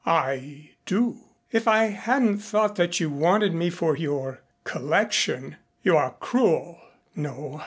"I 0.03 0.71
do." 0.87 1.25
"If 1.51 1.67
I 1.67 1.83
hadn't 1.89 2.39
thought 2.39 2.75
that 2.75 2.99
you 2.99 3.11
wanted 3.11 3.53
me 3.53 3.69
for 3.69 3.95
your 3.95 4.41
collection" 4.63 5.57
"You 5.83 5.95
are 5.95 6.15
cruel" 6.19 6.79
"No. 7.15 7.59